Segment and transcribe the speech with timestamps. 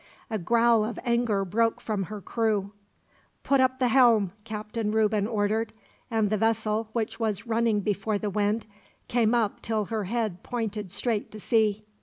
[0.31, 2.73] A growl of anger broke from her crew.
[3.43, 5.73] "Put up the helm," Captain Reuben ordered;
[6.09, 8.65] and the vessel, which was running before the wind,
[9.07, 11.85] came up till her head pointed straight to sea.